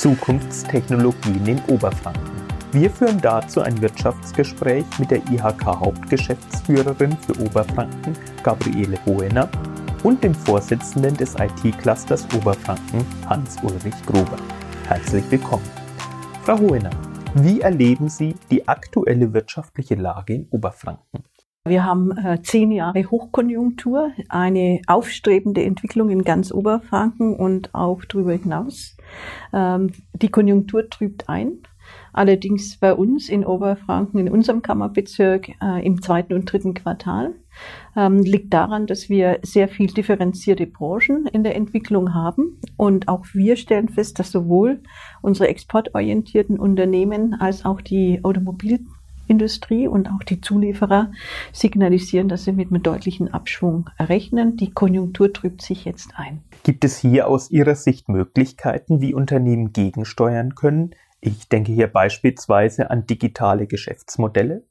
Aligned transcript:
Zukunftstechnologien 0.00 1.46
in 1.46 1.62
Oberfranken. 1.68 2.22
Wir 2.72 2.90
führen 2.90 3.20
dazu 3.20 3.60
ein 3.60 3.82
Wirtschaftsgespräch 3.82 4.86
mit 4.98 5.10
der 5.10 5.18
IHK 5.30 5.66
Hauptgeschäftsführerin 5.66 7.14
für 7.18 7.38
Oberfranken, 7.38 8.16
Gabriele 8.42 8.98
Hohener, 9.04 9.50
und 10.02 10.24
dem 10.24 10.34
Vorsitzenden 10.34 11.14
des 11.18 11.34
IT-Clusters 11.34 12.26
Oberfranken, 12.34 13.04
Hans-Ulrich 13.28 13.94
Gruber. 14.06 14.38
Herzlich 14.88 15.30
willkommen. 15.30 15.68
Frau 16.44 16.58
Hohener, 16.58 16.92
wie 17.34 17.60
erleben 17.60 18.08
Sie 18.08 18.34
die 18.50 18.66
aktuelle 18.66 19.34
wirtschaftliche 19.34 19.96
Lage 19.96 20.32
in 20.32 20.48
Oberfranken? 20.48 21.24
Wir 21.68 21.84
haben 21.84 22.16
äh, 22.16 22.40
zehn 22.40 22.72
Jahre 22.72 23.04
Hochkonjunktur, 23.04 24.12
eine 24.30 24.80
aufstrebende 24.86 25.62
Entwicklung 25.62 26.08
in 26.08 26.24
ganz 26.24 26.52
Oberfranken 26.52 27.36
und 27.36 27.74
auch 27.74 28.02
darüber 28.06 28.32
hinaus. 28.32 28.96
Ähm, 29.52 29.92
die 30.14 30.30
Konjunktur 30.30 30.88
trübt 30.88 31.28
ein. 31.28 31.58
Allerdings 32.14 32.78
bei 32.78 32.94
uns 32.94 33.28
in 33.28 33.44
Oberfranken, 33.44 34.20
in 34.20 34.30
unserem 34.30 34.62
Kammerbezirk, 34.62 35.50
äh, 35.62 35.84
im 35.84 36.00
zweiten 36.00 36.32
und 36.32 36.50
dritten 36.50 36.72
Quartal. 36.72 37.34
Ähm, 37.94 38.20
liegt 38.20 38.54
daran, 38.54 38.86
dass 38.86 39.10
wir 39.10 39.40
sehr 39.42 39.68
viel 39.68 39.88
differenzierte 39.88 40.66
Branchen 40.66 41.26
in 41.26 41.44
der 41.44 41.56
Entwicklung 41.56 42.14
haben. 42.14 42.58
Und 42.78 43.06
auch 43.08 43.26
wir 43.34 43.56
stellen 43.56 43.90
fest, 43.90 44.18
dass 44.18 44.32
sowohl 44.32 44.80
unsere 45.20 45.48
exportorientierten 45.48 46.58
Unternehmen 46.58 47.34
als 47.34 47.66
auch 47.66 47.82
die 47.82 48.24
Automobil 48.24 48.86
Industrie 49.30 49.86
und 49.86 50.08
auch 50.08 50.22
die 50.24 50.40
Zulieferer 50.40 51.12
signalisieren, 51.52 52.28
dass 52.28 52.44
sie 52.44 52.52
mit 52.52 52.70
einem 52.70 52.82
deutlichen 52.82 53.32
Abschwung 53.32 53.88
rechnen. 53.98 54.56
Die 54.56 54.70
Konjunktur 54.70 55.32
trübt 55.32 55.62
sich 55.62 55.84
jetzt 55.84 56.10
ein. 56.16 56.42
Gibt 56.64 56.84
es 56.84 56.98
hier 56.98 57.28
aus 57.28 57.50
Ihrer 57.50 57.76
Sicht 57.76 58.08
Möglichkeiten, 58.08 59.00
wie 59.00 59.14
Unternehmen 59.14 59.72
gegensteuern 59.72 60.54
können? 60.54 60.90
Ich 61.20 61.48
denke 61.48 61.72
hier 61.72 61.86
beispielsweise 61.86 62.90
an 62.90 63.06
digitale 63.06 63.66
Geschäftsmodelle. 63.66 64.64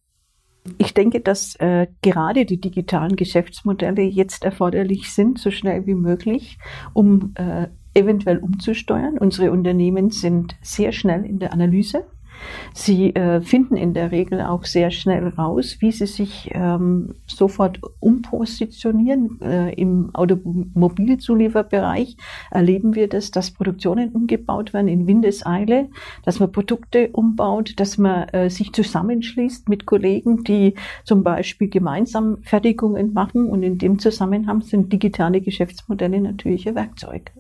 Ich 0.78 0.94
denke, 0.94 1.22
dass 1.22 1.56
äh, 1.56 1.88
gerade 2.02 2.46
die 2.46 2.60
digitalen 2.60 3.16
Geschäftsmodelle 3.16 4.02
jetzt 4.02 4.44
erforderlich 4.44 5.14
sind, 5.14 5.40
so 5.40 5.52
schnell 5.52 5.86
wie 5.86 5.96
möglich, 5.96 6.58
um 6.94 7.34
äh, 7.36 7.68
eventuell 7.94 8.40
umzusteuern. 8.40 9.18
Unsere 9.18 9.52
Unternehmen 9.52 10.10
sind 10.12 10.58
sehr 10.62 10.92
schnell 10.92 11.26
in 11.26 11.40
der 11.40 11.54
Analyse 11.54 12.06
Sie 12.74 13.16
äh, 13.16 13.42
finden 13.42 13.76
in 13.76 13.94
der 13.94 14.12
Regel 14.12 14.42
auch 14.42 14.66
sehr 14.66 14.92
schnell 14.92 15.28
raus, 15.28 15.78
wie 15.80 15.92
sie 15.92 16.06
sich 16.06 16.50
ähm, 16.54 17.16
sofort 17.28 17.80
umpositionieren. 18.00 19.40
Äh, 19.42 19.74
Im 19.74 20.14
Automobilzulieferbereich 20.14 22.18
erleben 22.52 22.96
wir 22.96 23.08
das, 23.08 23.32
dass 23.32 23.52
Produktionen 23.52 24.10
umgebaut 24.10 24.74
werden 24.74 24.88
in 24.88 25.08
Windeseile, 25.08 25.90
dass 26.24 26.40
man 26.40 26.52
Produkte 26.52 27.10
umbaut, 27.12 27.74
dass 27.78 27.98
man 27.98 28.30
äh, 28.30 28.50
sich 28.50 28.74
zusammenschließt 28.74 29.70
mit 29.70 29.86
Kollegen, 29.86 30.44
die 30.44 30.76
zum 31.04 31.24
Beispiel 31.24 31.70
gemeinsam 31.70 32.38
Fertigungen 32.44 33.14
machen. 33.14 33.48
Und 33.48 33.64
in 33.64 33.78
dem 33.78 34.00
Zusammenhang 34.00 34.62
sind 34.62 34.94
digitale 34.94 35.42
Geschäftsmodelle 35.42 36.22
natürlich 36.22 36.68
ein 36.68 36.76
Werkzeug. 36.76 37.32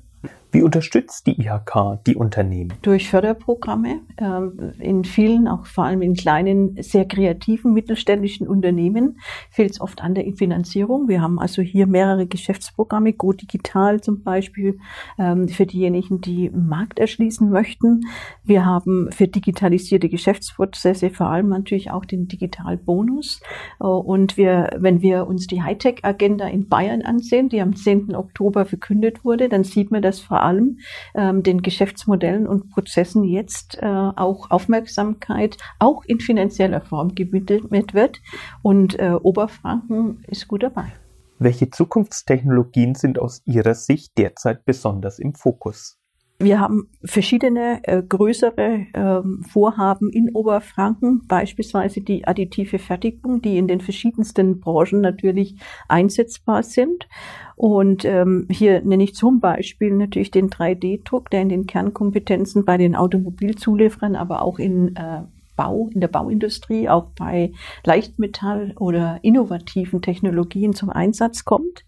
Wie 0.52 0.64
unterstützt 0.64 1.28
die 1.28 1.39
IHK 1.39 2.00
die 2.08 2.16
Unternehmen? 2.16 2.73
Durch 2.81 3.09
Förderprogramme 3.09 4.00
ähm, 4.17 4.73
in 4.80 5.06
vielen, 5.06 5.47
auch 5.47 5.67
vor 5.67 5.83
allem 5.83 6.02
in 6.02 6.16
kleinen, 6.16 6.81
sehr 6.81 7.06
kreativen 7.06 7.72
mittelständischen 7.72 8.47
Unternehmen 8.47 9.19
fehlt 9.52 9.72
es 9.72 9.81
oft 9.81 10.02
an 10.02 10.16
der 10.16 10.25
Finanzierung. 10.33 11.08
Wir 11.08 11.22
haben 11.22 11.39
also 11.39 11.61
hier 11.61 11.86
mehrere 11.86 12.25
Geschäftsprogramme, 12.25 13.14
Go 13.14 13.31
Digital 13.33 14.02
zum 14.02 14.23
Beispiel, 14.23 14.80
ähm, 15.19 15.47
für 15.50 15.67
diejenigen, 15.67 16.19
die 16.19 16.50
Markt 16.50 16.97
erschließen 16.97 17.50
möchten. 17.52 18.02
Wir 18.44 18.66
haben 18.66 19.12
für 19.12 19.28
digitalisierte 19.28 20.09
Geschäftsprozesse 20.09 21.12
vor 21.12 21.28
allem 21.28 21.50
natürlich 21.50 21.91
auch 21.91 22.06
den 22.06 22.28
Digitalbonus. 22.28 23.40
Äh, 23.79 23.84
und 23.84 24.35
wir, 24.35 24.72
wenn 24.79 25.03
wir 25.03 25.28
uns 25.28 25.46
die 25.46 25.62
Hightech-Agenda 25.62 26.47
in 26.47 26.68
Bayern 26.68 27.03
ansehen, 27.03 27.50
die 27.50 27.62
am 27.62 27.75
10. 27.75 28.16
Oktober 28.16 28.66
verkündet 28.66 29.23
wurde, 29.23 29.47
dann 29.47 29.63
sieht 29.63 29.91
man, 29.91 30.02
dass 30.02 30.19
vor 30.19 30.38
vor 30.39 30.45
allem 30.45 30.79
ähm, 31.16 31.44
den 31.44 31.61
Geschäftsmodellen 31.61 32.47
und 32.47 32.69
Prozessen 32.69 33.25
jetzt 33.25 33.77
äh, 33.81 33.85
auch 33.85 34.50
Aufmerksamkeit 34.50 35.57
auch 35.79 36.05
in 36.05 36.22
finanzieller 36.22 36.79
Form 36.79 37.13
gewidmet 37.13 37.94
wird. 37.94 38.22
Und 38.61 38.97
äh, 38.97 39.11
Oberfranken 39.22 40.23
ist 40.28 40.47
gut 40.47 40.63
dabei. 40.63 40.94
Welche 41.39 41.69
Zukunftstechnologien 41.69 42.95
sind 42.95 43.19
aus 43.19 43.41
Ihrer 43.45 43.75
Sicht 43.75 44.17
derzeit 44.17 44.63
besonders 44.63 45.19
im 45.19 45.33
Fokus? 45.33 45.98
Wir 46.41 46.61
haben 46.61 46.88
verschiedene 47.03 47.81
äh, 47.83 48.01
größere 48.01 48.85
ähm, 48.94 49.44
Vorhaben 49.44 50.09
in 50.09 50.33
Oberfranken, 50.33 51.27
beispielsweise 51.27 52.00
die 52.00 52.25
additive 52.25 52.79
Fertigung, 52.79 53.41
die 53.41 53.57
in 53.57 53.67
den 53.67 53.81
verschiedensten 53.81 54.61
Branchen 54.61 55.01
natürlich 55.01 55.57
einsetzbar 55.89 56.63
sind. 56.63 57.09
Und 57.57 58.05
ähm, 58.05 58.47
hier 58.49 58.81
nenne 58.83 59.03
ich 59.03 59.16
zum 59.16 59.41
Beispiel 59.41 59.91
natürlich 59.91 60.31
den 60.31 60.49
3D-Druck, 60.49 61.29
der 61.29 61.41
in 61.41 61.49
den 61.49 61.67
Kernkompetenzen 61.67 62.63
bei 62.63 62.78
den 62.78 62.95
Automobilzulieferern, 62.95 64.16
aber 64.16 64.41
auch 64.41 64.59
in 64.59 64.95
äh, 64.95 65.23
Bau, 65.57 65.89
in 65.94 65.99
der 65.99 66.07
Bauindustrie, 66.07 66.88
auch 66.88 67.07
bei 67.17 67.51
Leichtmetall 67.83 68.75
oder 68.79 69.19
innovativen 69.23 70.01
Technologien 70.01 70.72
zum 70.72 70.89
Einsatz 70.89 71.44
kommt. 71.44 71.83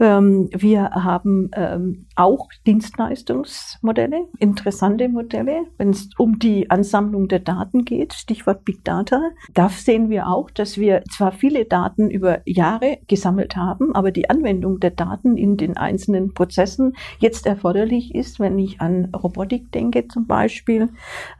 Ähm, 0.00 0.48
wir 0.52 0.90
haben 0.90 1.50
ähm, 1.54 2.06
auch 2.16 2.48
Dienstleistungsmodelle, 2.66 4.26
interessante 4.38 5.08
Modelle, 5.08 5.66
wenn 5.78 5.90
es 5.90 6.10
um 6.18 6.38
die 6.38 6.70
Ansammlung 6.70 7.28
der 7.28 7.38
Daten 7.38 7.84
geht, 7.84 8.12
Stichwort 8.12 8.64
Big 8.64 8.84
Data. 8.84 9.20
Da 9.54 9.68
sehen 9.68 10.10
wir 10.10 10.28
auch, 10.28 10.50
dass 10.50 10.78
wir 10.78 11.04
zwar 11.10 11.32
viele 11.32 11.64
Daten 11.64 12.10
über 12.10 12.40
Jahre 12.46 12.98
gesammelt 13.08 13.56
haben, 13.56 13.94
aber 13.94 14.10
die 14.10 14.28
Anwendung 14.28 14.80
der 14.80 14.90
Daten 14.90 15.36
in 15.36 15.56
den 15.56 15.76
einzelnen 15.76 16.34
Prozessen 16.34 16.94
jetzt 17.18 17.46
erforderlich 17.46 18.14
ist, 18.14 18.40
wenn 18.40 18.58
ich 18.58 18.80
an 18.80 19.06
Robotik 19.14 19.70
denke 19.72 20.08
zum 20.08 20.26
Beispiel, 20.26 20.88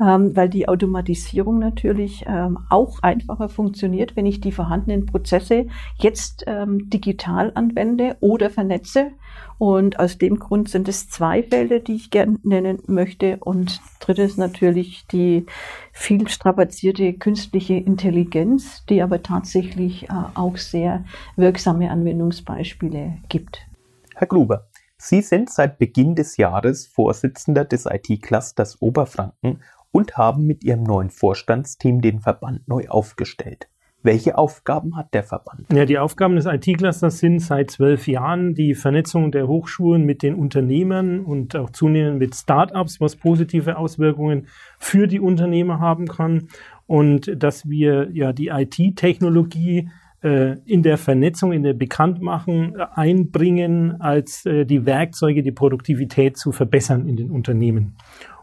ähm, 0.00 0.36
weil 0.36 0.48
die 0.48 0.68
Automatisierung 0.68 1.58
natürlich 1.58 2.24
auch 2.70 2.98
einfacher 3.02 3.48
funktioniert, 3.48 4.16
wenn 4.16 4.26
ich 4.26 4.40
die 4.40 4.52
vorhandenen 4.52 5.06
Prozesse 5.06 5.66
jetzt 5.98 6.44
digital 6.46 7.52
anwende 7.54 7.91
oder 8.20 8.50
vernetze. 8.50 9.12
Und 9.58 9.98
aus 9.98 10.18
dem 10.18 10.38
Grund 10.38 10.68
sind 10.68 10.88
es 10.88 11.08
zwei 11.08 11.42
Felder, 11.42 11.80
die 11.80 11.94
ich 11.94 12.10
gerne 12.10 12.38
nennen 12.42 12.82
möchte. 12.86 13.38
Und 13.40 13.80
drittes 14.00 14.36
natürlich 14.36 15.06
die 15.08 15.46
viel 15.92 16.28
strapazierte 16.28 17.12
künstliche 17.12 17.74
Intelligenz, 17.74 18.84
die 18.86 19.02
aber 19.02 19.22
tatsächlich 19.22 20.04
äh, 20.04 20.12
auch 20.34 20.56
sehr 20.56 21.04
wirksame 21.36 21.90
Anwendungsbeispiele 21.90 23.18
gibt. 23.28 23.66
Herr 24.14 24.26
Gruber, 24.26 24.68
Sie 25.04 25.20
sind 25.20 25.50
seit 25.50 25.78
Beginn 25.78 26.14
des 26.14 26.36
Jahres 26.36 26.86
Vorsitzender 26.86 27.64
des 27.64 27.86
IT-Clusters 27.86 28.80
Oberfranken 28.80 29.60
und 29.90 30.16
haben 30.16 30.46
mit 30.46 30.62
Ihrem 30.62 30.84
neuen 30.84 31.10
Vorstandsteam 31.10 32.00
den 32.00 32.20
Verband 32.20 32.68
neu 32.68 32.88
aufgestellt. 32.88 33.68
Welche 34.02 34.36
Aufgaben 34.36 34.96
hat 34.96 35.14
der 35.14 35.22
Verband? 35.22 35.72
Ja, 35.72 35.84
die 35.84 35.98
Aufgaben 35.98 36.34
des 36.34 36.46
IT-Clusters 36.46 37.18
sind 37.18 37.38
seit 37.38 37.70
zwölf 37.70 38.08
Jahren 38.08 38.54
die 38.54 38.74
Vernetzung 38.74 39.30
der 39.30 39.46
Hochschulen 39.46 40.04
mit 40.04 40.22
den 40.22 40.34
Unternehmern 40.34 41.20
und 41.20 41.54
auch 41.54 41.70
zunehmend 41.70 42.18
mit 42.18 42.34
Start-ups, 42.34 43.00
was 43.00 43.14
positive 43.16 43.76
Auswirkungen 43.76 44.48
für 44.78 45.06
die 45.06 45.20
Unternehmer 45.20 45.78
haben 45.78 46.08
kann. 46.08 46.48
Und 46.86 47.30
dass 47.42 47.68
wir 47.68 48.10
ja 48.12 48.32
die 48.32 48.48
IT-Technologie 48.48 49.88
äh, 50.22 50.56
in 50.66 50.82
der 50.82 50.98
Vernetzung, 50.98 51.52
in 51.52 51.62
der 51.62 51.74
Bekanntmachen 51.74 52.74
äh, 52.76 52.86
einbringen, 52.94 54.00
als 54.00 54.46
äh, 54.46 54.64
die 54.64 54.84
Werkzeuge, 54.84 55.42
die 55.42 55.52
Produktivität 55.52 56.36
zu 56.36 56.52
verbessern 56.52 57.08
in 57.08 57.16
den 57.16 57.30
Unternehmen. 57.30 57.96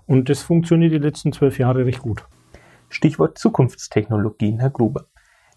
Und 0.05 0.29
das 0.29 0.41
funktioniert 0.41 0.91
die 0.91 0.97
letzten 0.97 1.31
zwölf 1.31 1.59
Jahre 1.59 1.85
recht 1.85 1.99
gut. 1.99 2.25
Stichwort 2.89 3.37
Zukunftstechnologien, 3.37 4.59
Herr 4.59 4.71
Gruber. 4.71 5.05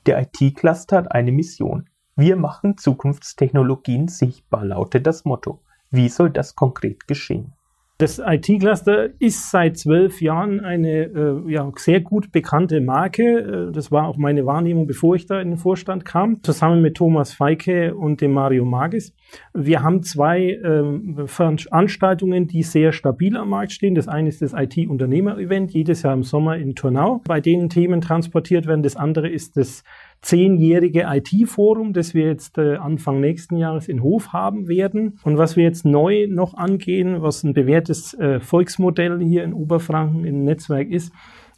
Der 0.06 0.20
IT-Cluster 0.20 0.96
hat 0.96 1.12
eine 1.12 1.30
Mission. 1.30 1.88
Wir 2.16 2.36
machen 2.36 2.76
Zukunftstechnologien 2.76 4.08
sichtbar, 4.08 4.64
lautet 4.64 5.06
das 5.06 5.24
Motto. 5.24 5.60
Wie 5.90 6.08
soll 6.08 6.30
das 6.30 6.56
konkret 6.56 7.06
geschehen? 7.06 7.52
Das 7.98 8.18
IT-Cluster 8.18 9.10
ist 9.20 9.50
seit 9.52 9.78
zwölf 9.78 10.20
Jahren 10.20 10.58
eine 10.58 11.04
äh, 11.04 11.52
ja, 11.52 11.70
sehr 11.76 12.00
gut 12.00 12.32
bekannte 12.32 12.80
Marke. 12.80 13.22
Äh, 13.68 13.72
das 13.72 13.92
war 13.92 14.08
auch 14.08 14.16
meine 14.16 14.44
Wahrnehmung, 14.44 14.88
bevor 14.88 15.14
ich 15.14 15.26
da 15.26 15.40
in 15.40 15.50
den 15.50 15.58
Vorstand 15.58 16.04
kam, 16.04 16.42
zusammen 16.42 16.82
mit 16.82 16.96
Thomas 16.96 17.32
Feike 17.32 17.94
und 17.94 18.20
dem 18.20 18.32
Mario 18.32 18.64
Magis. 18.64 19.14
Wir 19.54 19.82
haben 19.82 20.02
zwei 20.02 20.58
ähm, 20.64 21.26
Veranstaltungen, 21.26 22.46
die 22.46 22.62
sehr 22.62 22.92
stabil 22.92 23.36
am 23.36 23.50
Markt 23.50 23.72
stehen. 23.72 23.94
Das 23.94 24.08
eine 24.08 24.28
ist 24.28 24.42
das 24.42 24.54
IT-Unternehmer-Event, 24.54 25.72
jedes 25.72 26.02
Jahr 26.02 26.14
im 26.14 26.22
Sommer 26.22 26.56
in 26.56 26.74
Turnau, 26.74 27.20
bei 27.26 27.40
denen 27.40 27.68
Themen 27.68 28.00
transportiert 28.00 28.66
werden. 28.66 28.82
Das 28.82 28.96
andere 28.96 29.28
ist 29.28 29.56
das 29.56 29.84
zehnjährige 30.22 31.06
IT-Forum, 31.08 31.92
das 31.92 32.14
wir 32.14 32.26
jetzt 32.26 32.56
äh, 32.56 32.76
Anfang 32.76 33.20
nächsten 33.20 33.56
Jahres 33.56 33.88
in 33.88 34.02
Hof 34.02 34.32
haben 34.32 34.68
werden. 34.68 35.18
Und 35.24 35.36
was 35.36 35.56
wir 35.56 35.64
jetzt 35.64 35.84
neu 35.84 36.26
noch 36.28 36.54
angehen, 36.54 37.22
was 37.22 37.42
ein 37.42 37.54
bewährtes 37.54 38.14
äh, 38.14 38.40
Volksmodell 38.40 39.20
hier 39.20 39.44
in 39.44 39.52
Oberfranken 39.52 40.24
im 40.24 40.44
Netzwerk 40.44 40.88
ist, 40.90 41.12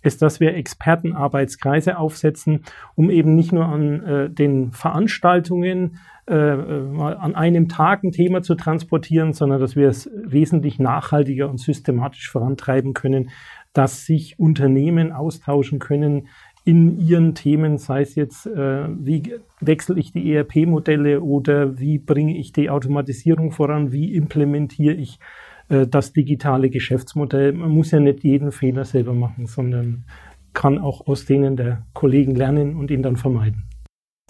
ist, 0.05 0.23
dass 0.23 0.41
wir 0.41 0.55
Expertenarbeitskreise 0.55 1.99
aufsetzen, 1.99 2.65
um 2.95 3.11
eben 3.11 3.35
nicht 3.35 3.53
nur 3.53 3.67
an 3.67 4.03
äh, 4.03 4.31
den 4.31 4.73
Veranstaltungen 4.73 5.99
äh, 6.27 6.56
mal 6.56 7.17
an 7.17 7.35
einem 7.35 7.69
Tag 7.69 8.05
ein 8.05 8.12
Thema 8.12 8.43
zu 8.43 8.55
transportieren, 8.55 9.33
sondern 9.33 9.61
dass 9.61 9.77
wir 9.77 9.89
es 9.89 10.11
wesentlich 10.15 10.79
nachhaltiger 10.79 11.49
und 11.49 11.59
systematisch 11.59 12.31
vorantreiben 12.31 12.95
können, 12.95 13.31
dass 13.73 14.06
sich 14.06 14.39
Unternehmen 14.39 15.12
austauschen 15.12 15.79
können 15.79 16.29
in 16.65 16.99
ihren 16.99 17.35
Themen, 17.35 17.77
sei 17.77 18.00
es 18.00 18.15
jetzt, 18.15 18.47
äh, 18.47 18.87
wie 18.89 19.35
wechsle 19.61 19.99
ich 19.99 20.12
die 20.12 20.33
ERP-Modelle 20.33 21.21
oder 21.21 21.79
wie 21.79 21.99
bringe 21.99 22.39
ich 22.39 22.53
die 22.53 22.71
Automatisierung 22.71 23.53
voran, 23.53 23.93
wie 23.93 24.15
implementiere 24.15 24.95
ich 24.95 25.19
äh, 25.19 25.54
das 25.69 26.12
digitale 26.12 26.70
Geschäftsmodell. 26.70 27.52
Man 27.52 27.70
muss 27.70 27.90
ja 27.90 28.00
nicht 28.00 28.22
jeden 28.22 28.52
Fehler 28.52 28.84
selber 28.84 29.14
machen, 29.14 29.46
sondern 29.46 30.05
kann 30.52 30.78
auch 30.78 31.06
aus 31.06 31.26
denen 31.26 31.56
der 31.56 31.87
Kollegen 31.93 32.34
lernen 32.34 32.76
und 32.76 32.90
ihn 32.90 33.02
dann 33.02 33.16
vermeiden. 33.16 33.64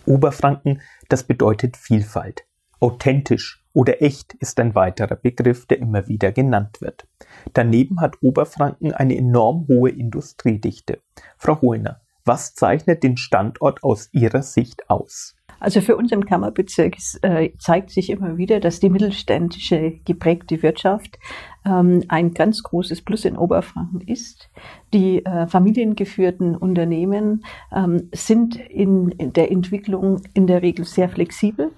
Oberfranken, 0.07 0.81
das 1.09 1.25
bedeutet 1.25 1.77
Vielfalt. 1.77 2.45
Authentisch 2.81 3.65
oder 3.73 4.03
echt 4.03 4.35
ist 4.35 4.61
ein 4.61 4.75
weiterer 4.75 5.17
Begriff, 5.17 5.67
der 5.67 5.79
immer 5.79 6.09
wieder 6.09 6.33
genannt 6.33 6.81
wird. 6.81 7.07
Daneben 7.53 8.01
hat 8.01 8.23
Oberfranken 8.23 8.93
eine 8.93 9.17
enorm 9.17 9.67
hohe 9.69 9.91
Industriedichte. 9.91 11.01
Frau 11.37 11.61
Hohlner, 11.61 12.01
was 12.25 12.55
zeichnet 12.55 13.03
den 13.03 13.17
Standort 13.17 13.83
aus 13.83 14.09
Ihrer 14.13 14.43
Sicht 14.43 14.89
aus? 14.89 15.37
Also 15.65 15.81
für 15.81 15.97
uns 15.97 16.13
im 16.13 16.27
Kammerbezirk 16.27 16.97
äh, 17.23 17.51
zeigt 17.59 17.89
sich 17.89 18.11
immer 18.11 18.37
wieder, 18.37 18.61
dass 18.61 18.81
die 18.81 18.91
mittelständische 18.91 19.99
geprägte 20.05 20.63
Wirtschaft 20.63 21.19
ähm, 21.65 22.05
ein 22.09 22.35
ganz 22.35 22.63
großes 22.63 23.01
Plus 23.01 23.25
in 23.25 23.39
Oberfranken 23.39 24.03
ist. 24.03 24.51
Die 24.93 25.25
äh, 25.25 25.47
familiengeführten 25.47 26.55
Unternehmen 26.55 27.47
ähm, 27.75 28.11
sind 28.13 28.57
in, 28.57 29.09
in 29.13 29.33
der 29.33 29.51
Entwicklung 29.51 30.21
in 30.35 30.47
der 30.47 30.61
Regel 30.61 30.85
sehr 30.85 31.09
flexibel. 31.09 31.73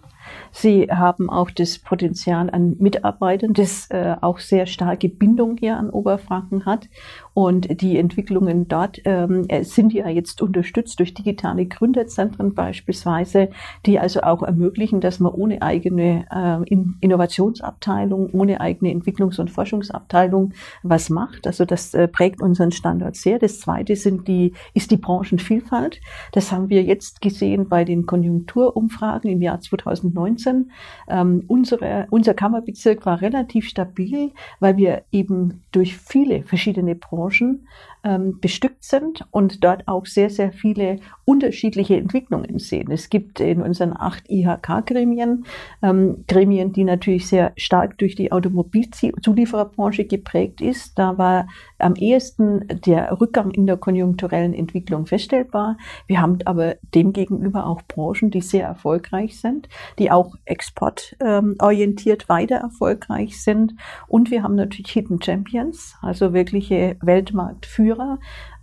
Sie 0.50 0.88
haben 0.90 1.30
auch 1.30 1.52
das 1.52 1.78
Potenzial 1.78 2.50
an 2.50 2.74
Mitarbeitern, 2.80 3.52
das 3.52 3.88
äh, 3.90 4.16
auch 4.20 4.40
sehr 4.40 4.66
starke 4.66 5.08
Bindung 5.08 5.56
hier 5.58 5.76
an 5.76 5.90
Oberfranken 5.90 6.66
hat. 6.66 6.88
Und 7.36 7.82
die 7.82 7.98
Entwicklungen 7.98 8.66
dort 8.66 9.02
ähm, 9.04 9.44
äh, 9.48 9.62
sind 9.62 9.92
ja 9.92 10.08
jetzt 10.08 10.40
unterstützt 10.40 10.98
durch 11.00 11.12
digitale 11.12 11.66
Gründerzentren 11.66 12.54
beispielsweise, 12.54 13.50
die 13.84 13.98
also 13.98 14.22
auch 14.22 14.42
ermöglichen, 14.42 15.02
dass 15.02 15.20
man 15.20 15.34
ohne 15.34 15.60
eigene 15.60 16.24
äh, 16.30 16.74
Innovationsabteilung, 17.02 18.30
ohne 18.30 18.62
eigene 18.62 18.90
Entwicklungs- 18.90 19.38
und 19.38 19.50
Forschungsabteilung 19.50 20.54
was 20.82 21.10
macht. 21.10 21.46
Also 21.46 21.66
das 21.66 21.92
äh, 21.92 22.08
prägt 22.08 22.40
unseren 22.40 22.72
Standort 22.72 23.16
sehr. 23.16 23.38
Das 23.38 23.60
Zweite 23.60 23.96
sind 23.96 24.28
die, 24.28 24.54
ist 24.72 24.90
die 24.90 24.96
Branchenvielfalt. 24.96 26.00
Das 26.32 26.52
haben 26.52 26.70
wir 26.70 26.84
jetzt 26.84 27.20
gesehen 27.20 27.68
bei 27.68 27.84
den 27.84 28.06
Konjunkturumfragen 28.06 29.30
im 29.30 29.42
Jahr 29.42 29.60
2019. 29.60 30.70
Ähm, 31.06 31.44
unsere, 31.48 32.06
unser 32.08 32.32
Kammerbezirk 32.32 33.04
war 33.04 33.20
relativ 33.20 33.68
stabil, 33.68 34.30
weil 34.58 34.78
wir 34.78 35.02
eben 35.12 35.64
durch 35.70 35.98
viele 35.98 36.42
verschiedene 36.42 36.94
Branchen 36.94 37.25
Branchen 37.26 37.66
ähm, 38.06 38.38
bestückt 38.40 38.84
sind 38.84 39.26
und 39.32 39.64
dort 39.64 39.88
auch 39.88 40.06
sehr, 40.06 40.30
sehr 40.30 40.52
viele 40.52 41.00
unterschiedliche 41.24 41.96
Entwicklungen 41.96 42.60
sehen. 42.60 42.92
Es 42.92 43.10
gibt 43.10 43.40
in 43.40 43.60
unseren 43.60 43.94
acht 43.96 44.30
IHK-Gremien 44.30 45.44
ähm, 45.82 46.24
Gremien, 46.28 46.72
die 46.72 46.84
natürlich 46.84 47.26
sehr 47.26 47.52
stark 47.56 47.98
durch 47.98 48.14
die 48.14 48.30
Automobilzuliefererbranche 48.30 50.04
geprägt 50.04 50.60
ist. 50.60 50.96
Da 50.96 51.18
war 51.18 51.48
am 51.78 51.96
ehesten 51.96 52.68
der 52.86 53.20
Rückgang 53.20 53.50
in 53.50 53.66
der 53.66 53.76
konjunkturellen 53.76 54.54
Entwicklung 54.54 55.06
feststellbar. 55.06 55.76
Wir 56.06 56.20
haben 56.20 56.38
aber 56.44 56.76
demgegenüber 56.94 57.66
auch 57.66 57.82
Branchen, 57.82 58.30
die 58.30 58.40
sehr 58.40 58.66
erfolgreich 58.66 59.40
sind, 59.40 59.68
die 59.98 60.12
auch 60.12 60.36
exportorientiert 60.44 62.28
weiter 62.28 62.56
erfolgreich 62.56 63.42
sind. 63.42 63.74
Und 64.06 64.30
wir 64.30 64.44
haben 64.44 64.54
natürlich 64.54 64.92
Hidden 64.92 65.20
Champions, 65.20 65.96
also 66.02 66.32
wirkliche 66.32 66.96
Weltmarktführer, 67.00 67.95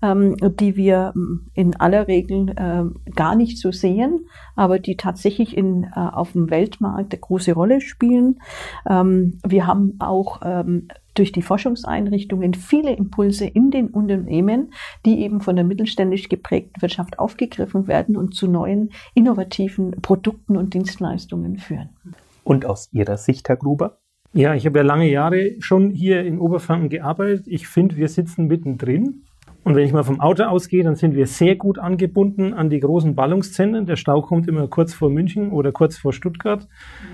ähm, 0.02 0.36
die 0.60 0.76
wir 0.76 1.14
ähm, 1.16 1.48
in 1.54 1.76
aller 1.80 2.08
Regel 2.08 2.54
ähm, 2.58 2.96
gar 3.16 3.36
nicht 3.36 3.58
so 3.58 3.72
sehen, 3.72 4.28
aber 4.56 4.80
die 4.80 4.98
tatsächlich 4.98 5.56
in, 5.58 5.84
äh, 5.84 6.00
auf 6.00 6.34
dem 6.34 6.50
Weltmarkt 6.50 7.14
eine 7.14 7.20
große 7.20 7.54
Rolle 7.54 7.82
spielen. 7.82 8.40
Ähm, 8.90 9.40
wir 9.46 9.68
haben 9.68 9.96
auch 10.00 10.42
ähm, 10.44 10.88
durch 11.14 11.32
die 11.32 11.42
Forschungseinrichtungen 11.42 12.54
viele 12.54 12.94
Impulse 12.96 13.46
in 13.46 13.72
den 13.72 13.90
Unternehmen, 13.90 14.74
die 15.06 15.22
eben 15.22 15.42
von 15.42 15.56
der 15.56 15.66
mittelständisch 15.66 16.30
geprägten 16.30 16.82
Wirtschaft 16.82 17.20
aufgegriffen 17.20 17.88
werden 17.88 18.18
und 18.18 18.36
zu 18.36 18.48
neuen 18.48 18.92
innovativen 19.14 19.92
Produkten 20.02 20.58
und 20.58 20.74
Dienstleistungen 20.74 21.58
führen. 21.58 21.90
Und 22.44 22.66
aus 22.66 22.90
Ihrer 22.92 23.18
Sicht, 23.18 23.48
Herr 23.48 23.58
Gruber? 23.58 24.00
Ja, 24.34 24.56
ich 24.56 24.66
habe 24.66 24.80
ja 24.80 24.84
lange 24.84 25.10
Jahre 25.10 25.52
schon 25.60 25.92
hier 25.92 26.24
in 26.24 26.40
Oberfranken 26.40 26.90
gearbeitet. 26.90 27.46
Ich 27.48 27.68
finde, 27.68 27.98
wir 27.98 28.08
sitzen 28.08 28.48
mittendrin. 28.48 29.24
Und 29.64 29.76
wenn 29.76 29.86
ich 29.86 29.94
mal 29.94 30.04
vom 30.04 30.20
Auto 30.20 30.44
ausgehe, 30.44 30.84
dann 30.84 30.96
sind 30.96 31.16
wir 31.16 31.26
sehr 31.28 31.56
gut 31.56 31.80
angebunden 31.80 32.54
an 32.54 32.70
die 32.70 32.80
großen 32.80 33.16
Ballungszentren. 33.16 33.86
Der 33.86 33.96
Stau 33.96 34.22
kommt 34.22 34.48
immer 34.48 34.68
kurz 34.68 34.94
vor 34.94 35.10
München 35.10 35.52
oder 35.52 35.72
kurz 35.72 35.98
vor 35.98 36.12
Stuttgart. 36.12 36.68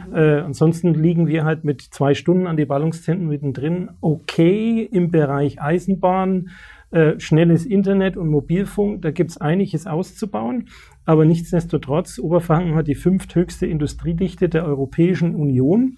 Mhm. 0.08 0.16
Äh, 0.16 0.40
ansonsten 0.40 0.94
liegen 0.96 1.28
wir 1.28 1.44
halt 1.44 1.66
mit 1.66 1.82
zwei 1.82 2.16
Stunden 2.16 2.48
an 2.48 2.58
die 2.58 2.66
Ballungszentren 2.66 3.28
mittendrin. 3.28 3.90
Okay, 4.02 4.82
im 4.82 5.12
Bereich 5.12 5.62
Eisenbahn, 5.62 6.50
äh, 6.92 7.20
schnelles 7.20 7.68
Internet 7.68 8.18
und 8.18 8.30
Mobilfunk, 8.30 9.04
da 9.04 9.12
gibt's 9.12 9.38
einiges 9.38 9.86
auszubauen. 9.86 10.70
Aber 11.06 11.26
nichtsdestotrotz, 11.26 12.18
Oberfranken 12.18 12.76
hat 12.76 12.88
die 12.88 12.96
fünfthöchste 12.96 13.68
Industriedichte 13.68 14.50
der 14.50 14.66
Europäischen 14.66 15.36
Union. 15.36 15.98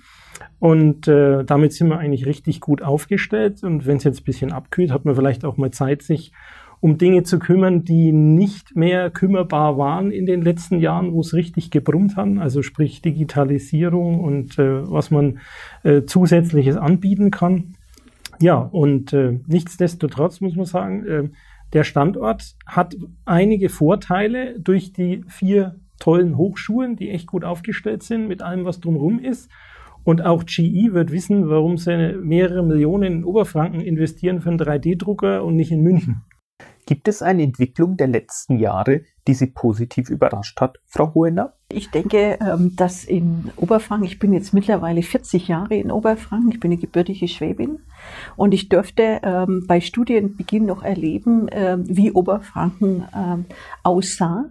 Und 0.60 1.08
äh, 1.08 1.44
damit 1.44 1.74
sind 1.74 1.90
wir 1.90 1.98
eigentlich 1.98 2.26
richtig 2.26 2.60
gut 2.60 2.82
aufgestellt. 2.82 3.64
Und 3.64 3.86
wenn 3.86 3.98
es 3.98 4.04
jetzt 4.04 4.22
ein 4.22 4.26
bisschen 4.26 4.52
abkühlt, 4.52 4.92
hat 4.92 5.06
man 5.06 5.16
vielleicht 5.16 5.46
auch 5.46 5.58
mal 5.58 5.72
Zeit, 5.72 6.02
sich 6.02 6.32
um 6.82 6.98
Dinge 6.98 7.24
zu 7.24 7.38
kümmern, 7.38 7.84
die 7.84 8.12
nicht 8.12 8.76
mehr 8.76 9.12
kümmerbar 9.12 9.78
waren 9.78 10.12
in 10.12 10.26
den 10.26 10.42
letzten 10.42 10.80
Jahren, 10.80 11.14
wo 11.14 11.22
es 11.22 11.34
richtig 11.34 11.70
gebrummt 11.70 12.16
hat. 12.16 12.28
Also 12.40 12.64
sprich 12.64 13.02
Digitalisierung 13.02 14.20
und 14.20 14.58
äh, 14.58 14.90
was 14.92 15.12
man 15.12 15.40
äh, 15.84 16.04
zusätzliches 16.04 16.78
anbieten 16.78 17.30
kann. 17.30 17.76
Ja, 18.40 18.58
und 18.58 19.14
äh, 19.14 19.40
nichtsdestotrotz 19.46 20.42
muss 20.42 20.56
man 20.56 20.66
sagen, 20.66 21.06
äh, 21.06 21.30
der 21.74 21.84
Standort 21.84 22.56
hat 22.66 22.96
einige 23.26 23.70
Vorteile 23.70 24.60
durch 24.60 24.92
die 24.92 25.24
vier 25.28 25.76
tollen 26.00 26.36
Hochschulen, 26.36 26.96
die 26.96 27.12
echt 27.12 27.28
gut 27.28 27.46
aufgestellt 27.46 28.02
sind 28.04 28.28
mit 28.28 28.42
allem, 28.42 28.66
was 28.66 28.80
drumherum 28.80 29.20
ist. 29.20 29.50
Und 30.04 30.26
auch 30.26 30.46
GE 30.46 30.94
wird 30.94 31.12
wissen, 31.12 31.50
warum 31.50 31.78
sie 31.78 32.18
mehrere 32.22 32.64
Millionen 32.64 33.14
in 33.20 33.26
Oberfranken 33.26 33.82
investieren 33.82 34.42
für 34.42 34.50
einen 34.50 34.60
3D-Drucker 34.60 35.44
und 35.44 35.56
nicht 35.56 35.72
in 35.72 35.82
München. 35.82 36.24
Gibt 36.86 37.08
es 37.08 37.22
eine 37.22 37.44
Entwicklung 37.44 37.98
der 37.98 38.08
letzten 38.08 38.58
Jahre, 38.58 39.02
die 39.28 39.34
Sie 39.34 39.48
positiv 39.48 40.10
überrascht 40.10 40.60
hat, 40.60 40.80
Frau 40.86 41.14
Hohener? 41.14 41.54
Ich 41.74 41.90
denke, 41.90 42.38
ähm, 42.42 42.76
dass 42.76 43.04
in 43.04 43.52
Oberfranken, 43.58 44.06
ich 44.06 44.20
bin 44.20 44.34
jetzt 44.34 44.54
mittlerweile 44.54 45.02
40 45.02 45.48
Jahre 45.48 45.76
in 45.76 45.92
Oberfranken, 45.92 46.52
ich 46.52 46.60
bin 46.60 46.72
eine 46.72 46.80
gebürtige 46.80 47.28
Schwäbin 47.28 47.80
und 48.36 48.54
ich 48.54 48.70
durfte 48.70 49.22
ähm, 49.24 49.66
bei 49.68 49.80
Studienbeginn 49.82 50.66
noch 50.66 50.84
erleben, 50.84 51.48
ähm, 51.52 51.84
wie 51.88 52.12
Oberfranken 52.12 53.06
aussah 53.84 54.46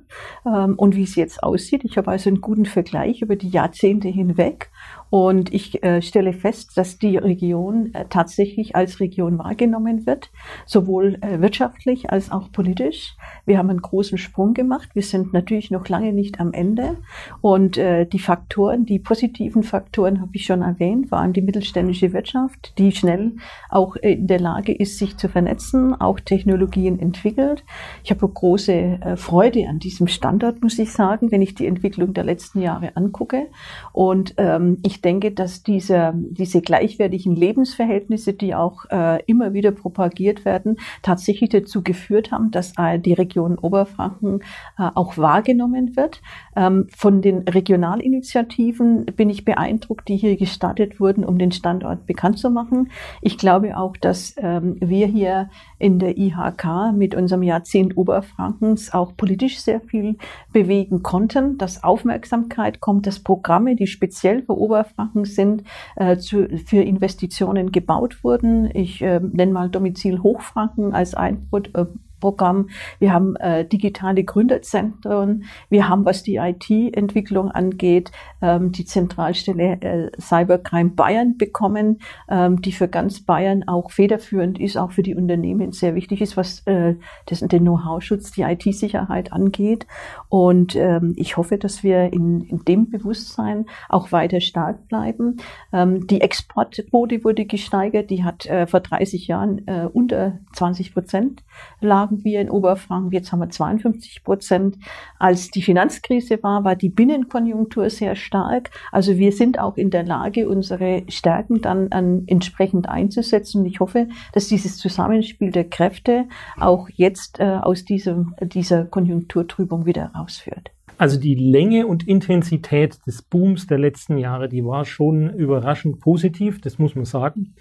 und 0.44 0.96
wie 0.96 1.02
es 1.02 1.14
jetzt 1.14 1.42
aussieht. 1.42 1.84
Ich 1.84 1.96
habe 1.98 2.10
also 2.10 2.30
einen 2.30 2.40
guten 2.40 2.66
Vergleich 2.66 3.22
über 3.22 3.36
die 3.36 3.48
Jahrzehnte 3.48 4.08
hinweg 4.08 4.70
und 5.10 5.52
ich 5.52 5.82
äh, 5.82 6.00
stelle 6.02 6.32
fest, 6.32 6.78
dass 6.78 6.98
die 6.98 7.16
Region 7.16 7.92
äh, 7.94 8.04
tatsächlich 8.08 8.76
als 8.76 9.00
Region 9.00 9.38
wahrgenommen 9.38 10.06
wird, 10.06 10.30
sowohl 10.66 11.18
äh, 11.20 11.40
wirtschaftlich 11.40 12.10
als 12.10 12.30
auch 12.30 12.52
politisch. 12.52 13.16
Wir 13.44 13.58
haben 13.58 13.70
einen 13.70 13.82
großen 13.82 14.18
Sprung 14.18 14.54
gemacht. 14.54 14.90
Wir 14.94 15.02
sind 15.02 15.32
natürlich 15.32 15.72
noch 15.72 15.88
lange 15.88 16.12
nicht 16.12 16.38
am 16.38 16.52
Ende, 16.52 16.96
Und 17.40 17.76
äh, 17.76 18.07
die 18.07 18.19
Faktoren, 18.19 18.87
die 18.87 18.99
positiven 18.99 19.62
Faktoren 19.62 20.21
habe 20.21 20.33
ich 20.35 20.45
schon 20.45 20.62
erwähnt, 20.62 21.11
waren 21.11 21.33
die 21.33 21.43
mittelständische 21.43 22.12
Wirtschaft, 22.12 22.75
die 22.79 22.93
schnell 22.93 23.33
auch 23.69 23.97
in 23.97 24.26
der 24.26 24.40
Lage 24.40 24.73
ist, 24.73 24.99
sich 24.99 25.17
zu 25.17 25.29
vernetzen, 25.29 25.99
auch 26.00 26.21
Technologien 26.21 26.99
entwickelt. 26.99 27.64
Ich 28.05 28.11
habe 28.11 28.29
große 28.29 28.73
äh, 28.73 29.17
Freude 29.17 29.69
an 29.69 29.79
diesem 29.79 30.07
Standort, 30.07 30.62
muss 30.62 30.79
ich 30.79 30.93
sagen, 30.93 31.31
wenn 31.31 31.43
ich 31.43 31.55
die 31.55 31.67
Entwicklung 31.67 32.14
der 32.14 32.25
letzten 32.25 32.61
Jahre 32.61 32.97
angucke. 32.97 33.49
Und 33.93 34.35
ähm, 34.37 34.79
ich 34.85 35.00
denke, 35.00 35.33
dass 35.33 35.62
diese, 35.62 36.12
diese 36.14 36.61
gleichwertigen 36.61 37.35
Lebensverhältnisse, 37.35 38.33
die 38.33 38.55
auch 38.55 38.85
äh, 38.90 39.23
immer 39.26 39.52
wieder 39.52 39.73
propagiert 39.73 40.45
werden, 40.45 40.76
tatsächlich 41.02 41.50
dazu 41.50 41.83
geführt 41.83 42.33
haben, 42.33 42.50
dass 42.50 42.73
äh, 42.76 42.99
die 42.99 43.12
Region 43.12 43.59
Oberfranken 43.59 44.40
äh, 44.79 44.90
auch 44.95 45.17
wahrgenommen 45.17 45.97
wird. 45.97 46.21
Ähm, 46.57 46.87
von 47.00 47.23
den 47.23 47.49
Regionalinitiativen 47.49 49.07
bin 49.07 49.30
ich 49.30 49.47
beeindruckt, 49.47 50.07
die 50.09 50.19
hier 50.19 50.37
gestartet 50.37 51.00
wurden, 51.00 51.25
um 51.25 51.38
den 51.38 51.50
Standort 51.50 52.04
bekannt 52.04 52.38
zu 52.38 52.50
machen. 52.50 52.90
Ich 53.23 53.38
glaube 53.38 53.78
auch, 53.78 53.97
dass 53.97 54.35
ähm, 54.37 54.76
wir 54.80 55.07
hier 55.07 55.49
in 55.78 55.99
der 55.99 56.19
IHK 56.19 56.92
mit 56.95 57.14
unserem 57.14 57.42
Jahrzehnt 57.42 57.97
Oberfrankens 57.97 58.92
auch 58.92 59.16
politisch 59.16 59.61
sehr 59.61 59.80
viel 59.80 60.19
bewegen 60.52 61.02
konnten, 61.02 61.57
dass 61.57 61.83
Aufmerksamkeit 61.83 62.80
kommt, 62.80 63.07
dass 63.07 63.21
Programme, 63.21 63.76
die 63.76 63.87
speziell 63.87 64.42
für 64.42 64.59
Oberfranken 64.59 65.25
sind, 65.25 65.64
äh, 65.97 66.19
zu, 66.19 66.49
für 66.66 66.83
Investitionen 66.83 67.73
gebaut 67.73 68.23
wurden. 68.23 68.71
Ich 68.75 69.00
äh, 69.00 69.21
nenne 69.21 69.52
mal 69.52 69.71
Domizil 69.71 70.23
Hochfranken 70.23 70.92
als 70.92 71.14
ein 71.14 71.49
äh, 71.73 71.87
Programm. 72.20 72.68
Wir 72.98 73.12
haben 73.12 73.36
äh, 73.36 73.64
digitale 73.64 74.24
Gründerzentren. 74.24 75.44
Wir 75.68 75.88
haben, 75.88 76.04
was 76.04 76.22
die 76.22 76.36
IT-Entwicklung 76.36 77.50
angeht, 77.50 78.12
ähm, 78.42 78.72
die 78.72 78.84
Zentralstelle 78.84 79.80
äh, 79.80 80.10
Cybercrime 80.20 80.90
Bayern 80.90 81.36
bekommen, 81.36 82.00
ähm, 82.28 82.60
die 82.60 82.72
für 82.72 82.88
ganz 82.88 83.20
Bayern 83.22 83.66
auch 83.66 83.90
federführend 83.90 84.60
ist, 84.60 84.76
auch 84.76 84.92
für 84.92 85.02
die 85.02 85.14
Unternehmen 85.14 85.72
sehr 85.72 85.94
wichtig 85.94 86.20
ist, 86.20 86.36
was 86.36 86.60
äh, 86.66 86.94
das, 87.26 87.40
den 87.40 87.62
Know-how-Schutz, 87.62 88.32
die 88.32 88.42
IT-Sicherheit 88.42 89.32
angeht. 89.32 89.86
Und 90.28 90.76
ähm, 90.76 91.14
ich 91.16 91.36
hoffe, 91.36 91.58
dass 91.58 91.82
wir 91.82 92.12
in, 92.12 92.42
in 92.42 92.64
dem 92.64 92.90
Bewusstsein 92.90 93.66
auch 93.88 94.12
weiter 94.12 94.40
stark 94.40 94.88
bleiben. 94.88 95.38
Ähm, 95.72 96.06
die 96.06 96.20
Exportquote 96.20 97.24
wurde 97.24 97.46
gesteigert. 97.46 98.10
Die 98.10 98.24
hat 98.24 98.46
äh, 98.46 98.66
vor 98.66 98.80
30 98.80 99.26
Jahren 99.26 99.66
äh, 99.66 99.88
unter 99.92 100.38
20 100.52 100.92
Prozent 100.92 101.42
lag 101.80 102.10
haben 102.11 102.25
wir 102.25 102.40
in 102.40 102.50
Oberfranken, 102.50 103.12
jetzt 103.12 103.33
haben 103.33 103.40
wir 103.40 103.50
52 103.50 104.25
Prozent. 104.25 104.79
Als 105.19 105.50
die 105.50 105.62
Finanzkrise 105.62 106.43
war, 106.43 106.64
war 106.64 106.76
die 106.76 106.88
Binnenkonjunktur 106.88 107.88
sehr 107.88 108.17
stark. 108.17 108.71
Also 108.90 109.17
wir 109.17 109.33
sind 109.33 109.59
auch 109.59 109.76
in 109.76 109.90
der 109.90 110.02
Lage, 110.02 110.49
unsere 110.49 111.05
Stärken 111.09 111.61
dann 111.61 111.93
an, 111.93 112.25
entsprechend 112.26 112.88
einzusetzen. 112.88 113.61
Und 113.61 113.67
ich 113.67 113.81
hoffe, 113.81 114.09
dass 114.33 114.49
dieses 114.49 114.76
Zusammenspiel 114.76 115.50
der 115.50 115.69
Kräfte 115.69 116.26
auch 116.59 116.88
jetzt 116.95 117.38
äh, 117.38 117.45
aus 117.45 117.85
diesem, 117.85 118.35
dieser 118.43 118.85
Konjunkturtrübung 118.85 119.87
wieder 119.87 120.07
rausführt. 120.17 120.71
Also 120.99 121.19
die 121.19 121.35
Länge 121.35 121.87
und 121.87 122.07
Intensität 122.07 122.99
des 123.07 123.23
Booms 123.23 123.67
der 123.67 123.79
letzten 123.79 124.19
Jahre, 124.19 124.50
die 124.50 124.64
war 124.67 124.85
schon 124.85 125.31
überraschend 125.31 126.00
positiv, 126.00 126.61
das 126.61 126.79
muss 126.79 126.95
man 126.95 127.07
sagen. 127.07 127.55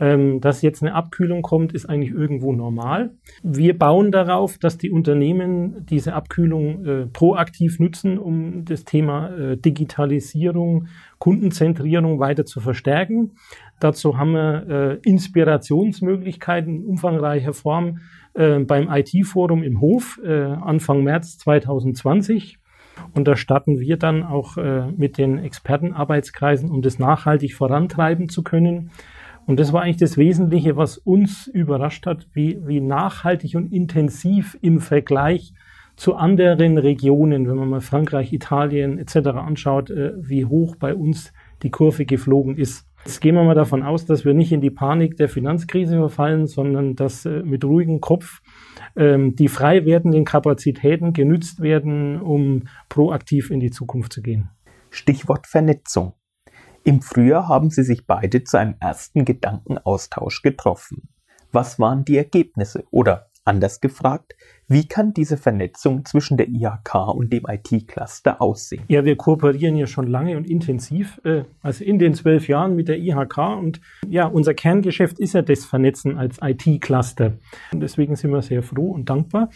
Ähm, 0.00 0.40
dass 0.40 0.62
jetzt 0.62 0.82
eine 0.82 0.94
Abkühlung 0.94 1.42
kommt, 1.42 1.72
ist 1.72 1.86
eigentlich 1.86 2.10
irgendwo 2.10 2.52
normal. 2.52 3.12
Wir 3.44 3.78
bauen 3.78 4.10
darauf, 4.10 4.58
dass 4.58 4.76
die 4.76 4.90
Unternehmen 4.90 5.86
diese 5.86 6.14
Abkühlung 6.14 6.84
äh, 6.84 7.06
proaktiv 7.06 7.78
nutzen, 7.78 8.18
um 8.18 8.64
das 8.64 8.84
Thema 8.84 9.30
äh, 9.36 9.56
Digitalisierung, 9.56 10.88
Kundenzentrierung 11.18 12.18
weiter 12.18 12.44
zu 12.44 12.60
verstärken. 12.60 13.32
Dazu 13.78 14.18
haben 14.18 14.32
wir 14.32 14.66
äh, 14.68 15.08
Inspirationsmöglichkeiten 15.08 16.74
in 16.74 16.84
umfangreicher 16.84 17.52
Form 17.52 18.00
äh, 18.34 18.58
beim 18.58 18.88
IT-Forum 18.90 19.62
im 19.62 19.80
Hof 19.80 20.20
äh, 20.24 20.32
Anfang 20.32 21.04
März 21.04 21.38
2020. 21.38 22.58
Und 23.14 23.28
da 23.28 23.36
starten 23.36 23.78
wir 23.78 23.96
dann 23.96 24.22
auch 24.22 24.56
äh, 24.56 24.90
mit 24.96 25.18
den 25.18 25.38
Expertenarbeitskreisen, 25.38 26.70
um 26.70 26.82
das 26.82 26.98
nachhaltig 26.98 27.54
vorantreiben 27.54 28.28
zu 28.28 28.42
können. 28.42 28.90
Und 29.46 29.60
das 29.60 29.72
war 29.72 29.82
eigentlich 29.82 29.98
das 29.98 30.16
Wesentliche, 30.16 30.76
was 30.76 30.98
uns 30.98 31.46
überrascht 31.46 32.06
hat, 32.06 32.26
wie, 32.32 32.58
wie 32.66 32.80
nachhaltig 32.80 33.54
und 33.56 33.72
intensiv 33.72 34.56
im 34.62 34.80
Vergleich 34.80 35.52
zu 35.96 36.14
anderen 36.14 36.78
Regionen, 36.78 37.48
wenn 37.48 37.56
man 37.56 37.68
mal 37.68 37.80
Frankreich, 37.80 38.32
Italien 38.32 38.98
etc. 38.98 39.28
anschaut, 39.36 39.90
äh, 39.90 40.12
wie 40.16 40.44
hoch 40.44 40.76
bei 40.76 40.94
uns 40.94 41.32
die 41.62 41.70
Kurve 41.70 42.04
geflogen 42.04 42.56
ist. 42.56 42.86
Jetzt 43.04 43.20
gehen 43.20 43.34
wir 43.34 43.44
mal 43.44 43.54
davon 43.54 43.82
aus, 43.82 44.06
dass 44.06 44.24
wir 44.24 44.32
nicht 44.32 44.50
in 44.50 44.62
die 44.62 44.70
Panik 44.70 45.16
der 45.18 45.28
Finanzkrise 45.28 45.96
verfallen, 45.96 46.46
sondern 46.46 46.96
dass 46.96 47.26
äh, 47.26 47.42
mit 47.42 47.64
ruhigem 47.64 48.00
Kopf 48.00 48.40
ähm, 48.96 49.36
die 49.36 49.48
frei 49.48 49.84
werdenden 49.84 50.24
Kapazitäten 50.24 51.12
genützt 51.12 51.60
werden, 51.60 52.20
um 52.20 52.62
proaktiv 52.88 53.50
in 53.50 53.60
die 53.60 53.70
Zukunft 53.70 54.12
zu 54.14 54.22
gehen. 54.22 54.48
Stichwort 54.90 55.46
Vernetzung. 55.46 56.14
Im 56.86 57.00
Frühjahr 57.00 57.48
haben 57.48 57.70
sie 57.70 57.82
sich 57.82 58.06
beide 58.06 58.44
zu 58.44 58.58
einem 58.58 58.74
ersten 58.78 59.24
Gedankenaustausch 59.24 60.42
getroffen. 60.42 61.08
Was 61.50 61.78
waren 61.78 62.04
die 62.04 62.18
Ergebnisse? 62.18 62.84
Oder 62.90 63.30
anders 63.42 63.80
gefragt, 63.80 64.34
wie 64.66 64.88
kann 64.88 65.12
diese 65.12 65.36
Vernetzung 65.36 66.06
zwischen 66.06 66.38
der 66.38 66.48
IHK 66.48 66.94
und 67.14 67.32
dem 67.32 67.44
IT-Cluster 67.46 68.40
aussehen? 68.40 68.84
Ja, 68.88 69.04
wir 69.04 69.16
kooperieren 69.16 69.76
ja 69.76 69.86
schon 69.86 70.06
lange 70.06 70.38
und 70.38 70.48
intensiv, 70.48 71.20
äh, 71.24 71.42
also 71.60 71.84
in 71.84 71.98
den 71.98 72.14
zwölf 72.14 72.48
Jahren 72.48 72.74
mit 72.74 72.88
der 72.88 72.98
IHK. 72.98 73.38
Und 73.58 73.80
ja, 74.08 74.26
unser 74.26 74.54
Kerngeschäft 74.54 75.18
ist 75.18 75.34
ja 75.34 75.42
das 75.42 75.66
Vernetzen 75.66 76.16
als 76.16 76.38
IT-Cluster. 76.42 77.34
Und 77.72 77.80
deswegen 77.80 78.16
sind 78.16 78.30
wir 78.30 78.40
sehr 78.40 78.62
froh 78.62 78.92
und 78.92 79.10
dankbar, 79.10 79.50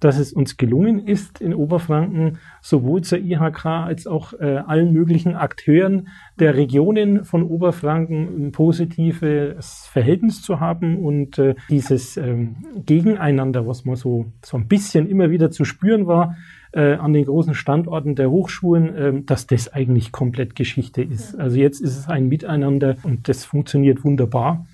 dass 0.00 0.18
es 0.18 0.32
uns 0.32 0.56
gelungen 0.56 1.06
ist, 1.06 1.42
in 1.42 1.54
Oberfranken 1.54 2.38
sowohl 2.62 3.02
zur 3.02 3.18
IHK 3.18 3.66
als 3.66 4.06
auch 4.06 4.32
äh, 4.32 4.62
allen 4.66 4.92
möglichen 4.92 5.34
Akteuren 5.34 6.08
der 6.38 6.54
Regionen 6.56 7.24
von 7.24 7.42
Oberfranken 7.42 8.46
ein 8.46 8.52
positives 8.52 9.86
Verhältnis 9.92 10.40
zu 10.40 10.58
haben 10.58 11.04
und 11.04 11.38
äh, 11.38 11.54
dieses 11.68 12.16
ähm, 12.16 12.56
Gegeneinander, 12.86 13.66
was 13.66 13.84
man 13.84 13.96
so, 13.96 14.32
so 14.42 14.53
ein 14.56 14.68
bisschen 14.68 15.08
immer 15.08 15.30
wieder 15.30 15.50
zu 15.50 15.64
spüren 15.64 16.06
war, 16.06 16.36
äh, 16.72 16.94
an 16.94 17.12
den 17.12 17.24
großen 17.24 17.54
Standorten 17.54 18.14
der 18.14 18.30
Hochschulen, 18.30 18.94
äh, 18.94 19.22
dass 19.22 19.46
das 19.46 19.72
eigentlich 19.72 20.12
komplett 20.12 20.56
Geschichte 20.56 21.02
ist. 21.02 21.38
Also 21.38 21.58
jetzt 21.58 21.80
ist 21.80 21.96
es 21.96 22.08
ein 22.08 22.28
Miteinander 22.28 22.96
und 23.02 23.28
das 23.28 23.44
funktioniert 23.44 24.04
wunderbar. 24.04 24.66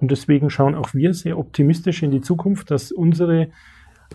Und 0.00 0.10
deswegen 0.10 0.50
schauen 0.50 0.74
auch 0.74 0.94
wir 0.94 1.14
sehr 1.14 1.38
optimistisch 1.38 2.02
in 2.02 2.10
die 2.10 2.20
Zukunft, 2.20 2.70
dass 2.70 2.92
unsere 2.92 3.48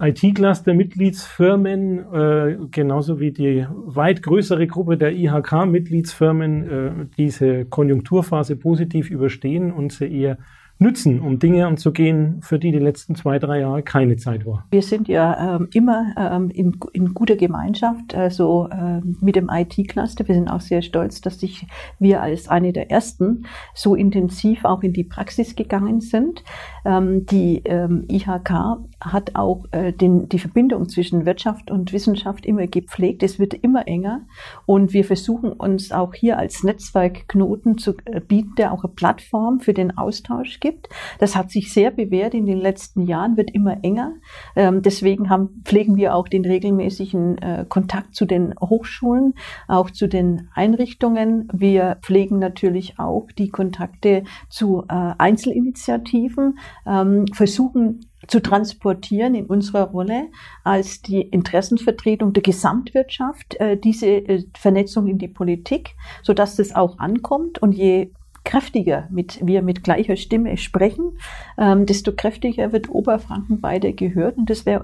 IT-Cluster-Mitgliedsfirmen, 0.02 2.00
äh, 2.14 2.58
genauso 2.72 3.20
wie 3.20 3.32
die 3.32 3.66
weit 3.70 4.24
größere 4.24 4.66
Gruppe 4.68 4.98
der 4.98 5.14
IHK-Mitgliedsfirmen, 5.14 6.70
äh, 6.70 6.92
diese 7.18 7.66
Konjunkturphase 7.66 8.56
positiv 8.56 9.10
überstehen 9.10 9.72
und 9.72 9.92
sie 9.92 10.08
eher 10.08 10.38
nützen, 10.80 11.20
um 11.20 11.40
Dinge 11.40 11.68
anzugehen, 11.68 12.40
für 12.42 12.58
die 12.58 12.72
die 12.72 12.80
letzten 12.80 13.14
zwei, 13.14 13.38
drei 13.38 13.60
Jahre 13.60 13.84
keine 13.84 14.16
Zeit 14.16 14.46
war? 14.46 14.66
Wir 14.72 14.82
sind 14.82 15.10
ja 15.10 15.56
ähm, 15.58 15.68
immer 15.74 16.14
ähm, 16.18 16.50
in, 16.50 16.78
in 16.94 17.14
guter 17.14 17.36
Gemeinschaft, 17.36 18.16
also 18.16 18.70
ähm, 18.72 19.18
mit 19.20 19.36
dem 19.36 19.50
IT-Cluster. 19.52 20.28
Wir 20.28 20.36
sind 20.36 20.48
auch 20.48 20.62
sehr 20.62 20.82
stolz, 20.82 21.20
dass 21.20 21.42
sich 21.42 21.68
wir 22.00 22.22
als 22.22 22.48
eine 22.48 22.72
der 22.72 22.90
ersten 22.90 23.46
so 23.76 23.94
intensiv 23.94 24.64
auch 24.64 24.82
in 24.82 24.94
die 24.94 25.04
Praxis 25.04 25.56
gegangen 25.56 26.00
sind. 26.00 26.44
Ähm, 26.86 27.26
die 27.26 27.62
ähm, 27.66 28.06
IHK 28.10 28.80
hat 29.02 29.36
auch 29.36 29.66
äh, 29.72 29.92
den, 29.92 30.30
die 30.30 30.40
Verbindung 30.40 30.88
zwischen 30.88 31.26
Wirtschaft 31.26 31.72
und 31.72 31.92
Wissenschaft 31.92 32.46
immer 32.46 32.68
gepflegt. 32.68 33.22
Es 33.22 33.38
wird 33.38 33.54
immer 33.54 33.86
enger 33.88 34.22
und 34.66 34.94
wir 34.94 35.04
versuchen 35.04 35.52
uns 35.52 35.92
auch 35.92 36.14
hier 36.14 36.38
als 36.38 36.64
Netzwerkknoten 36.64 37.78
zu 37.78 37.96
äh, 38.06 38.22
bieten, 38.22 38.56
der 38.58 38.72
auch 38.72 38.86
eine 38.86 38.94
Plattform 38.94 39.60
für 39.60 39.74
den 39.74 39.98
Austausch 39.98 40.62
gibt 40.62 40.69
gibt. 40.70 40.90
Das 41.20 41.36
hat 41.36 41.52
sich 41.52 41.74
sehr 41.74 41.92
bewährt 41.92 42.34
in 42.34 42.46
den 42.46 42.58
letzten 42.58 43.02
Jahren, 43.02 43.38
wird 43.38 43.52
immer 43.52 43.84
enger. 43.84 44.14
Ähm, 44.56 44.82
deswegen 44.82 45.30
haben, 45.30 45.62
pflegen 45.66 45.96
wir 45.96 46.16
auch 46.16 46.28
den 46.28 46.46
regelmäßigen 46.46 47.38
äh, 47.40 47.66
Kontakt 47.68 48.16
zu 48.16 48.26
den 48.26 48.54
Hochschulen, 48.60 49.34
auch 49.68 49.90
zu 49.90 50.08
den 50.08 50.50
Einrichtungen. 50.54 51.48
Wir 51.54 51.98
pflegen 52.02 52.40
natürlich 52.40 53.00
auch 53.00 53.28
die 53.38 53.50
Kontakte 53.50 54.24
zu 54.50 54.84
äh, 54.88 55.14
Einzelinitiativen, 55.18 56.60
ähm, 56.86 57.26
versuchen 57.34 58.02
zu 58.28 58.42
transportieren 58.42 59.34
in 59.34 59.46
unserer 59.46 59.86
Rolle 59.92 60.28
als 60.64 61.02
die 61.02 61.22
Interessenvertretung 61.22 62.34
der 62.34 62.44
Gesamtwirtschaft, 62.44 63.56
äh, 63.60 63.78
diese 63.78 64.24
Vernetzung 64.58 65.08
in 65.08 65.18
die 65.18 65.30
Politik, 65.30 65.96
so 66.22 66.34
dass 66.34 66.58
das 66.58 66.76
auch 66.76 67.00
ankommt. 67.00 67.62
Und 67.62 67.72
je 67.72 68.12
kräftiger 68.50 69.08
mit, 69.12 69.46
wir 69.46 69.62
mit 69.62 69.84
gleicher 69.84 70.16
Stimme 70.16 70.58
sprechen, 70.58 71.20
ähm, 71.60 71.86
desto 71.86 72.12
kräftiger 72.12 72.72
wird 72.74 72.90
Oberfranken 72.90 73.62
weiter 73.62 73.94
gehört 73.94 74.38
und 74.38 74.50
das 74.50 74.66
wäre 74.66 74.82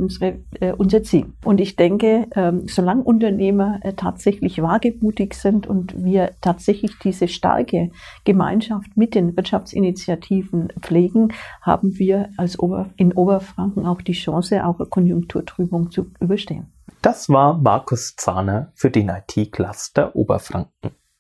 äh, 0.59 0.71
unser 0.73 1.01
Ziel. 1.01 1.33
Und 1.43 1.59
ich 1.59 1.75
denke, 1.75 2.27
ähm, 2.35 2.67
solange 2.67 3.01
Unternehmer 3.01 3.79
äh, 3.81 3.93
tatsächlich 3.93 4.61
wagemutig 4.61 5.33
sind 5.33 5.65
und 5.65 6.03
wir 6.03 6.33
tatsächlich 6.41 6.91
diese 7.03 7.27
starke 7.27 7.89
Gemeinschaft 8.23 8.95
mit 8.95 9.15
den 9.15 9.35
Wirtschaftsinitiativen 9.35 10.67
pflegen, 10.81 11.29
haben 11.63 11.97
wir 11.97 12.29
als 12.37 12.59
Ober, 12.59 12.91
in 12.97 13.13
Oberfranken 13.13 13.87
auch 13.87 14.03
die 14.03 14.13
Chance, 14.13 14.63
auch 14.63 14.79
eine 14.79 14.89
Konjunkturtrübung 14.89 15.89
zu 15.89 16.11
überstehen. 16.19 16.67
Das 17.01 17.29
war 17.29 17.57
Markus 17.57 18.15
Zahner 18.15 18.71
für 18.75 18.91
den 18.91 19.09
IT-Cluster 19.09 20.15
Oberfranken. 20.15 20.91